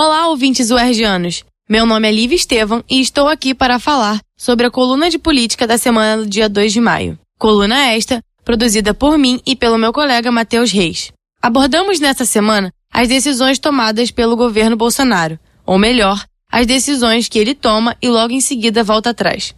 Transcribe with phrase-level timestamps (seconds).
[0.00, 1.42] Olá, ouvintes UERJianos.
[1.68, 5.66] Meu nome é Lívia Estevam e estou aqui para falar sobre a coluna de política
[5.66, 7.18] da semana do dia 2 de maio.
[7.36, 11.10] Coluna esta, produzida por mim e pelo meu colega Matheus Reis.
[11.42, 17.52] Abordamos nesta semana as decisões tomadas pelo governo Bolsonaro, ou melhor, as decisões que ele
[17.52, 19.52] toma e logo em seguida volta atrás.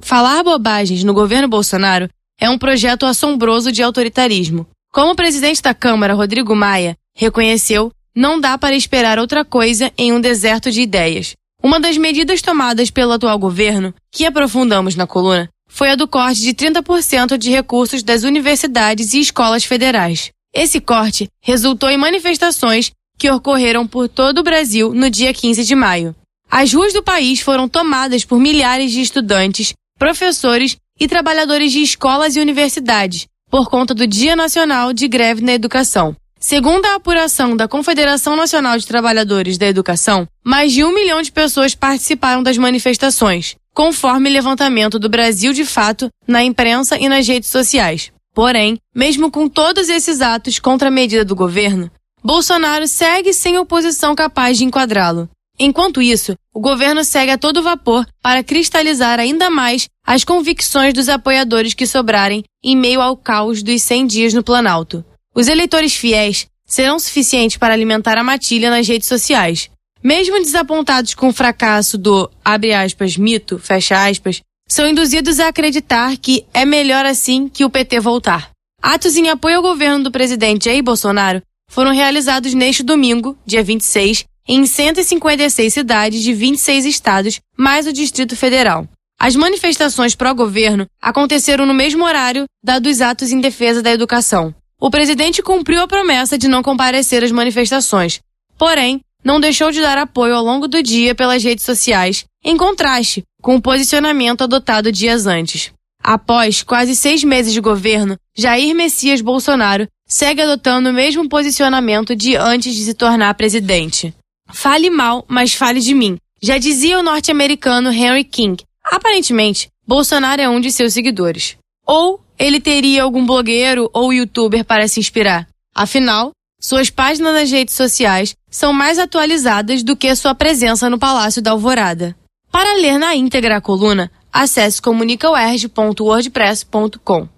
[0.00, 4.66] Falar bobagens no governo Bolsonaro é um projeto assombroso de autoritarismo.
[4.92, 10.12] Como o presidente da Câmara, Rodrigo Maia, reconheceu não dá para esperar outra coisa em
[10.12, 11.34] um deserto de ideias.
[11.62, 16.40] Uma das medidas tomadas pelo atual governo, que aprofundamos na coluna, foi a do corte
[16.40, 20.30] de 30% de recursos das universidades e escolas federais.
[20.54, 25.74] Esse corte resultou em manifestações que ocorreram por todo o Brasil no dia 15 de
[25.74, 26.14] maio.
[26.50, 32.36] As ruas do país foram tomadas por milhares de estudantes, professores e trabalhadores de escolas
[32.36, 36.14] e universidades por conta do Dia Nacional de Greve na Educação.
[36.46, 41.32] Segundo a apuração da Confederação Nacional de Trabalhadores da Educação, mais de um milhão de
[41.32, 47.48] pessoas participaram das manifestações, conforme levantamento do Brasil de Fato na imprensa e nas redes
[47.48, 48.12] sociais.
[48.34, 51.90] Porém, mesmo com todos esses atos contra a medida do governo,
[52.22, 55.30] Bolsonaro segue sem oposição capaz de enquadrá-lo.
[55.58, 61.08] Enquanto isso, o governo segue a todo vapor para cristalizar ainda mais as convicções dos
[61.08, 65.02] apoiadores que sobrarem em meio ao caos dos 100 dias no Planalto.
[65.34, 69.68] Os eleitores fiéis serão suficientes para alimentar a matilha nas redes sociais.
[70.02, 76.16] Mesmo desapontados com o fracasso do, abre aspas, mito, fecha aspas, são induzidos a acreditar
[76.16, 78.50] que é melhor assim que o PT voltar.
[78.80, 84.24] Atos em apoio ao governo do presidente Jair Bolsonaro foram realizados neste domingo, dia 26,
[84.46, 88.86] em 156 cidades de 26 estados, mais o Distrito Federal.
[89.18, 94.54] As manifestações pró-governo aconteceram no mesmo horário da dos atos em defesa da educação.
[94.84, 98.20] O presidente cumpriu a promessa de não comparecer às manifestações,
[98.58, 103.22] porém, não deixou de dar apoio ao longo do dia pelas redes sociais, em contraste
[103.40, 105.72] com o posicionamento adotado dias antes.
[106.02, 112.36] Após quase seis meses de governo, Jair Messias Bolsonaro segue adotando o mesmo posicionamento de
[112.36, 114.12] antes de se tornar presidente.
[114.52, 116.18] Fale mal, mas fale de mim.
[116.42, 118.62] Já dizia o norte-americano Henry King.
[118.84, 121.56] Aparentemente, Bolsonaro é um de seus seguidores.
[121.86, 125.48] Ou ele teria algum blogueiro ou youtuber para se inspirar.
[125.74, 126.30] Afinal,
[126.60, 131.50] suas páginas nas redes sociais são mais atualizadas do que sua presença no Palácio da
[131.50, 132.16] Alvorada.
[132.50, 137.33] Para ler na íntegra a coluna, acesse comunicauerj.wordpress.com.